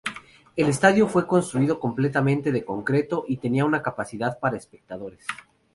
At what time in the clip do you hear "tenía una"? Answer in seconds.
3.37-3.83